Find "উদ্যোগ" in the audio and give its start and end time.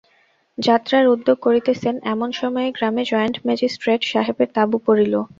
1.07-1.37